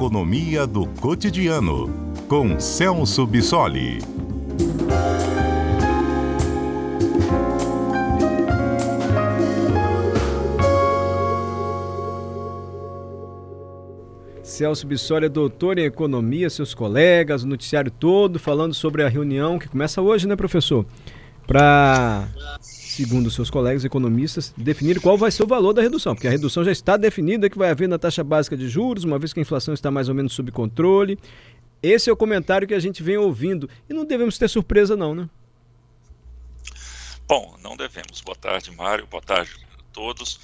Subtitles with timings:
[0.00, 3.98] Economia do Cotidiano, com Celso Bissoli.
[14.42, 19.58] Celso Bissoli é doutor em economia, seus colegas, o noticiário todo falando sobre a reunião
[19.58, 20.86] que começa hoje, né, professor?
[21.50, 22.28] Para,
[22.60, 26.62] segundo seus colegas economistas, definir qual vai ser o valor da redução, porque a redução
[26.62, 29.42] já está definida que vai haver na taxa básica de juros, uma vez que a
[29.42, 31.18] inflação está mais ou menos sob controle.
[31.82, 35.12] Esse é o comentário que a gente vem ouvindo e não devemos ter surpresa não,
[35.12, 35.28] né?
[37.26, 38.20] Bom, não devemos.
[38.20, 39.08] Boa tarde, Mário.
[39.08, 40.38] Boa tarde a todos.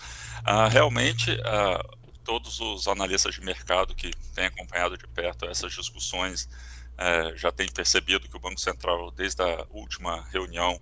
[0.44, 1.84] Ah, realmente, ah,
[2.24, 6.48] todos os analistas de mercado que têm acompanhado de perto essas discussões
[6.98, 10.80] é, já têm percebido que o Banco Central, desde a última reunião,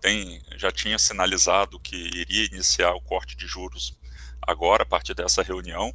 [0.00, 3.96] tem, já tinha sinalizado que iria iniciar o corte de juros
[4.40, 5.90] agora, a partir dessa reunião.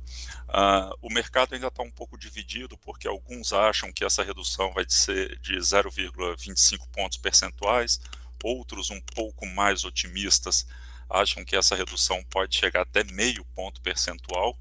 [0.48, 4.86] Uh, o mercado ainda está um pouco dividido, porque alguns acham que essa redução vai
[4.88, 8.00] ser de 0,25 pontos percentuais,
[8.42, 10.66] outros um pouco mais otimistas
[11.10, 14.58] acham que essa redução pode chegar até meio ponto percentual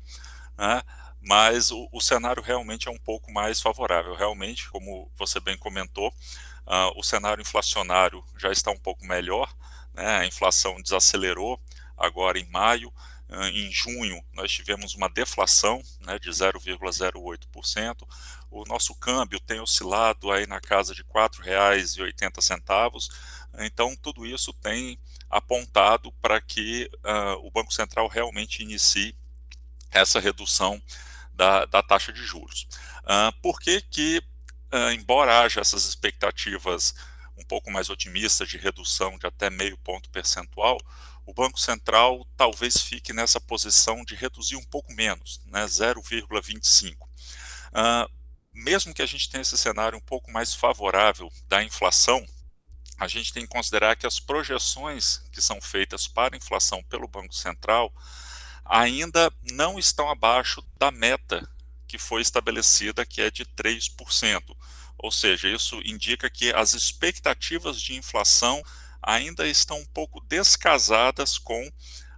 [0.56, 0.82] né?
[1.26, 4.14] Mas o, o, cenário realmente é um pouco mais favorável.
[4.14, 9.52] Realmente, como você bem comentou, uh, o cenário inflacionário já está um pouco melhor,
[9.92, 10.18] né?
[10.18, 11.60] a inflação desacelerou
[11.96, 12.92] agora em maio.
[13.28, 18.06] Uh, em junho, nós tivemos uma deflação né, de 0,08%.
[18.48, 23.08] O nosso câmbio tem oscilado aí na casa de R$ 4,80.
[23.58, 24.96] Então, tudo isso tem
[25.28, 29.12] apontado para que uh, o Banco Central realmente inicie
[29.90, 30.80] essa redução
[31.36, 32.66] da, da taxa de juros.
[33.04, 34.22] Uh, por que que,
[34.72, 36.94] uh, embora haja essas expectativas
[37.36, 40.78] um pouco mais otimistas de redução de até meio ponto percentual,
[41.26, 46.96] o Banco Central talvez fique nessa posição de reduzir um pouco menos, né, 0,25.
[47.02, 48.10] Uh,
[48.54, 52.24] mesmo que a gente tenha esse cenário um pouco mais favorável da inflação,
[52.98, 57.34] a gente tem que considerar que as projeções que são feitas para inflação pelo Banco
[57.34, 57.92] Central
[58.68, 61.48] ainda não estão abaixo da meta
[61.86, 64.56] que foi estabelecida, que é de 3%.
[64.98, 68.62] Ou seja, isso indica que as expectativas de inflação
[69.02, 71.70] ainda estão um pouco descasadas com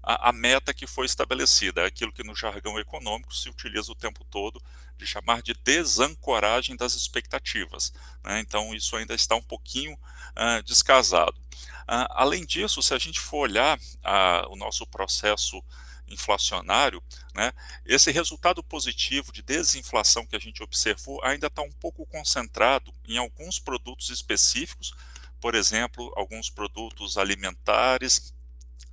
[0.03, 3.97] a, a, meta que foi estabelecida, é aquilo que no jargão econômico se utiliza o
[3.97, 4.63] tempo todo
[4.97, 7.93] de chamar de desancoragem das expectativas.
[8.25, 8.41] Né?
[8.41, 11.39] Então, isso ainda está um pouquinho uh, descasado.
[11.83, 15.63] Uh, além disso, se a gente for olhar uh, o nosso processo
[16.11, 17.03] inflacionário,
[17.35, 17.53] né,
[17.85, 23.19] esse resultado positivo de desinflação que a gente observou ainda está um pouco concentrado em
[23.19, 24.95] alguns produtos específicos,
[25.41, 28.35] por exemplo, alguns produtos alimentares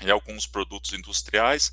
[0.01, 1.71] e alguns produtos industriais,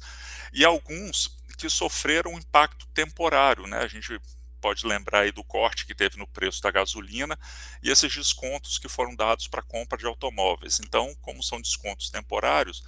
[0.52, 3.78] e alguns que sofreram um impacto temporário, né?
[3.78, 4.20] A gente
[4.62, 7.36] pode lembrar aí do corte que teve no preço da gasolina
[7.82, 10.80] e esses descontos que foram dados para compra de automóveis.
[10.80, 12.84] Então, como são descontos temporários,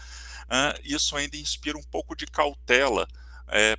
[0.84, 3.08] isso ainda inspira um pouco de cautela
[3.48, 3.76] é,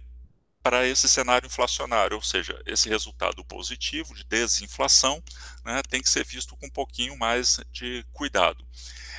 [0.61, 5.23] para esse cenário inflacionário, ou seja, esse resultado positivo de desinflação
[5.63, 8.67] né, tem que ser visto com um pouquinho mais de cuidado.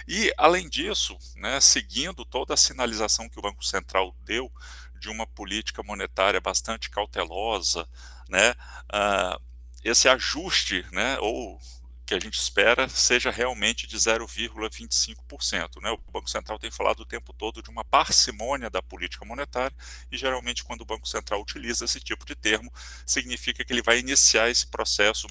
[0.08, 4.53] E, além disso, né, seguindo toda a sinalização que o Banco Central deu
[4.98, 7.88] de uma política monetária bastante cautelosa,
[8.28, 8.53] né,
[8.92, 9.41] uh,
[9.84, 11.60] esse ajuste, né, ou
[12.06, 15.82] que a gente espera seja realmente de 0,25%.
[15.82, 15.91] Né?
[15.91, 19.76] O Banco Central tem falado o tempo todo de uma parcimônia da política monetária,
[20.10, 22.72] e geralmente, quando o Banco Central utiliza esse tipo de termo,
[23.04, 25.26] significa que ele vai iniciar esse processo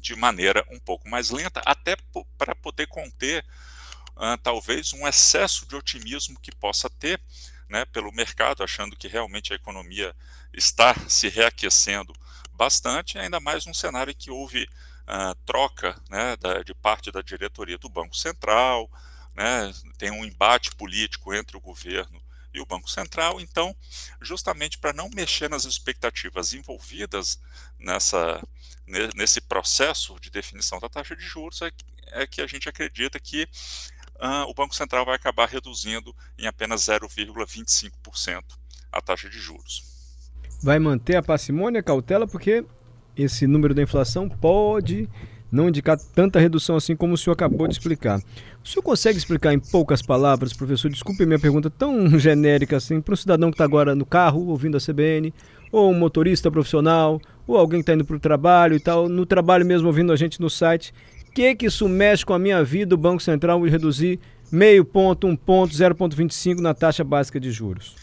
[0.00, 1.96] de maneira um pouco mais lenta, até
[2.36, 3.44] para poder conter
[4.16, 7.20] uh, talvez um excesso de otimismo que possa ter
[7.72, 10.14] né, pelo mercado, achando que realmente a economia
[10.52, 12.12] está se reaquecendo
[12.52, 17.22] bastante, ainda mais num cenário em que houve uh, troca né, da, de parte da
[17.22, 18.90] diretoria do Banco Central,
[19.34, 22.22] né, tem um embate político entre o governo
[22.52, 23.40] e o Banco Central.
[23.40, 23.74] Então,
[24.20, 27.40] justamente para não mexer nas expectativas envolvidas
[27.78, 28.46] nessa,
[29.16, 31.72] nesse processo de definição da taxa de juros, é,
[32.08, 33.48] é que a gente acredita que
[34.22, 38.42] uh, o Banco Central vai acabar reduzindo em apenas 0,25%
[38.92, 39.82] a taxa de juros.
[40.62, 42.64] Vai manter a parcimônia, a cautela, porque
[43.16, 45.08] esse número da inflação pode
[45.50, 48.20] não indicar tanta redução assim como o senhor acabou de explicar.
[48.64, 50.90] O senhor consegue explicar em poucas palavras, professor?
[50.90, 54.76] Desculpe minha pergunta tão genérica assim, para um cidadão que está agora no carro ouvindo
[54.76, 55.34] a CBN,
[55.70, 59.26] ou um motorista profissional, ou alguém que está indo para o trabalho e tal, no
[59.26, 60.94] trabalho mesmo ouvindo a gente no site.
[61.34, 64.20] Que, que isso mexe com a minha vida, o Banco Central, de reduzir
[64.50, 67.94] meio ponto, um ponto, 0,25 na taxa básica de juros?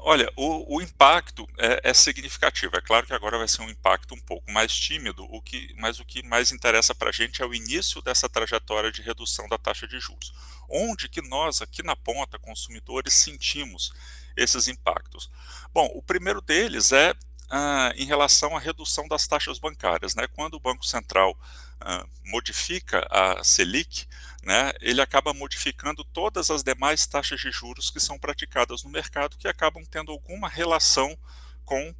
[0.00, 2.76] Olha, o, o impacto é, é, significativo.
[2.76, 5.98] É claro que agora vai ser um impacto um pouco mais tímido, o que, mas
[5.98, 9.58] o que mais interessa para a gente é o início dessa trajetória de redução da
[9.58, 10.32] taxa de juros.
[10.68, 13.92] Onde que nós, aqui na ponta, consumidores, sentimos
[14.36, 15.30] esses impactos?
[15.74, 17.12] Bom, o primeiro deles é
[17.50, 20.14] ah, em relação à redução das taxas bancárias.
[20.14, 20.26] Né?
[20.26, 21.36] Quando o Banco Central
[21.80, 24.06] ah, modifica a Selic,
[24.42, 29.36] né, ele acaba modificando todas as demais taxas de juros que são praticadas no mercado,
[29.36, 31.16] que acabam tendo alguma relação
[31.64, 31.94] com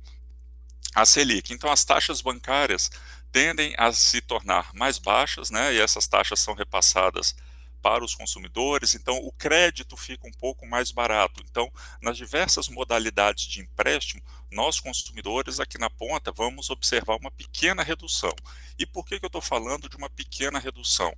[0.94, 1.52] a Selic.
[1.52, 2.90] Então, as taxas bancárias
[3.30, 7.34] tendem a se tornar mais baixas, né, e essas taxas são repassadas
[7.82, 11.42] para os consumidores, então o crédito fica um pouco mais barato.
[11.48, 11.70] Então,
[12.02, 18.34] nas diversas modalidades de empréstimo, nós consumidores aqui na ponta vamos observar uma pequena redução.
[18.78, 21.14] E por que, que eu estou falando de uma pequena redução?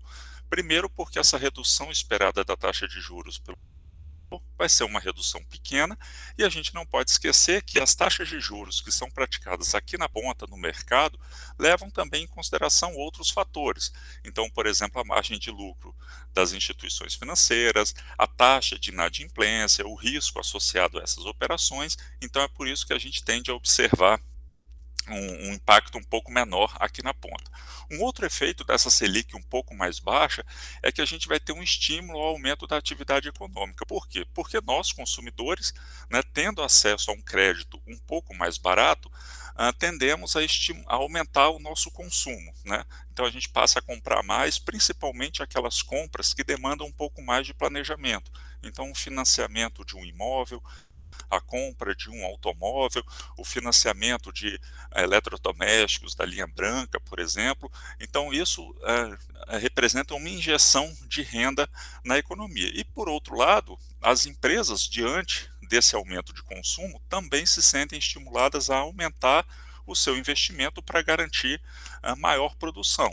[0.48, 3.58] Primeiro, porque essa redução esperada da taxa de juros pelo
[4.56, 5.98] vai ser uma redução pequena
[6.36, 9.96] e a gente não pode esquecer que as taxas de juros que são praticadas aqui
[9.96, 11.18] na ponta no mercado
[11.58, 13.92] levam também em consideração outros fatores.
[14.24, 15.96] Então, por exemplo, a margem de lucro
[16.32, 21.96] das instituições financeiras, a taxa de inadimplência, o risco associado a essas operações.
[22.20, 24.20] Então, é por isso que a gente tende a observar
[25.10, 27.50] um, um, impacto um pouco menor aqui na ponta.
[27.90, 30.44] Um outro efeito dessa Selic um pouco mais baixa
[30.82, 33.84] é que a gente vai ter um estímulo ao aumento da atividade econômica.
[33.84, 34.26] Por quê?
[34.32, 35.74] Porque nós, consumidores,
[36.08, 41.50] né, tendo acesso a um crédito um pouco mais barato, uh, tendemos a, a, aumentar
[41.50, 42.52] o nosso consumo.
[42.64, 42.84] Né?
[43.12, 47.46] Então a gente passa a comprar mais, principalmente aquelas compras que demandam um pouco mais
[47.46, 48.30] de planejamento.
[48.62, 50.62] Então, o financiamento de um imóvel,
[51.30, 53.04] a compra de um automóvel,
[53.36, 54.60] o financiamento de
[54.94, 57.70] eh, eletrodomésticos da linha branca, por exemplo.
[57.98, 61.68] Então, isso é, representa uma injeção de renda
[62.04, 62.70] na economia.
[62.74, 68.70] E, por outro lado, as empresas, diante desse aumento de consumo, também se sentem estimuladas
[68.70, 69.46] a aumentar
[69.86, 71.60] o seu investimento para garantir
[72.02, 73.12] a maior produção.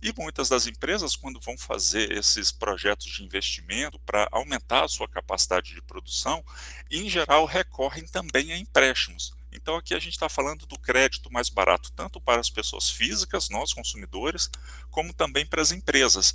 [0.00, 5.08] E muitas das empresas, quando vão fazer esses projetos de investimento para aumentar a sua
[5.08, 6.44] capacidade de produção,
[6.88, 9.32] em geral recorrem também a empréstimos.
[9.50, 13.48] Então, aqui a gente está falando do crédito mais barato, tanto para as pessoas físicas,
[13.48, 14.48] nós consumidores,
[14.90, 16.34] como também para as empresas.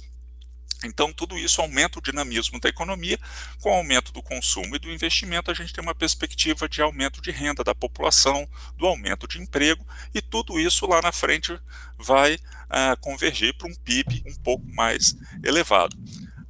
[0.83, 3.19] Então, tudo isso aumenta o dinamismo da economia.
[3.61, 7.21] Com o aumento do consumo e do investimento, a gente tem uma perspectiva de aumento
[7.21, 8.47] de renda da população,
[8.77, 11.57] do aumento de emprego, e tudo isso lá na frente
[11.97, 15.95] vai uh, convergir para um PIB um pouco mais elevado.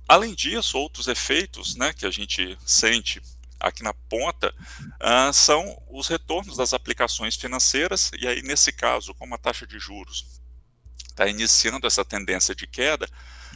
[0.08, 3.22] Além disso, outros efeitos né, que a gente sente
[3.60, 4.54] aqui na ponta
[5.02, 9.80] uh, são os retornos das aplicações financeiras, e aí, nesse caso, como a taxa de
[9.80, 10.42] juros
[11.14, 13.08] está iniciando essa tendência de queda,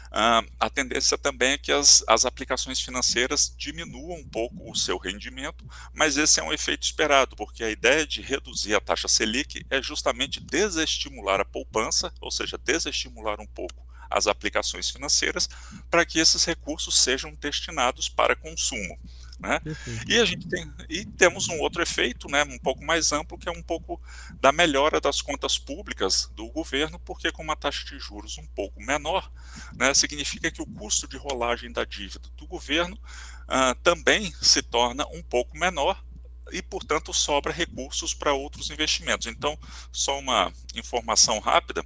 [0.08, 4.98] Uh, a tendência também é que as, as aplicações financeiras diminuam um pouco o seu
[4.98, 9.66] rendimento, mas esse é um efeito esperado, porque a ideia de reduzir a taxa Selic
[9.70, 15.50] é justamente desestimular a poupança, ou seja, desestimular um pouco as aplicações financeiras,
[15.90, 18.98] para que esses recursos sejam destinados para consumo.
[19.40, 19.60] Né?
[20.08, 23.48] E a gente tem e temos um outro efeito, né, um pouco mais amplo, que
[23.48, 24.02] é um pouco
[24.42, 28.82] da melhora das contas públicas do governo, porque com uma taxa de juros um pouco
[28.82, 29.32] menor,
[29.76, 35.06] né, significa que o custo de rolagem da dívida do governo uh, também se torna
[35.08, 36.04] um pouco menor
[36.52, 39.28] e, portanto, sobra recursos para outros investimentos.
[39.28, 39.58] Então,
[39.92, 41.86] só uma informação rápida: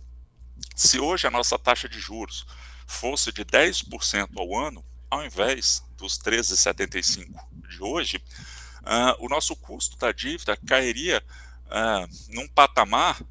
[0.76, 2.46] se hoje a nossa taxa de juros
[2.88, 7.30] fosse de 10% ao ano, ao invés dos 13,75
[7.70, 8.18] de hoje,
[8.82, 11.24] uh, o nosso custo da dívida cairia
[11.68, 13.22] uh, num patamar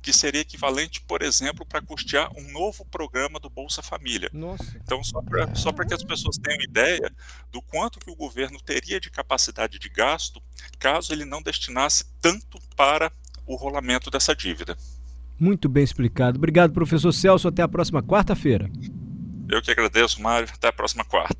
[0.00, 4.30] que seria equivalente, por exemplo, para custear um novo programa do Bolsa Família.
[4.32, 4.64] Nossa.
[4.76, 7.12] Então, só para só que as pessoas tenham ideia
[7.50, 10.40] do quanto que o governo teria de capacidade de gasto
[10.78, 13.10] caso ele não destinasse tanto para
[13.44, 14.76] o rolamento dessa dívida.
[15.38, 16.38] Muito bem explicado.
[16.38, 17.48] Obrigado, professor Celso.
[17.48, 18.70] Até a próxima quarta-feira.
[19.48, 20.48] Eu que agradeço, Mário.
[20.54, 21.36] Até a próxima quarta.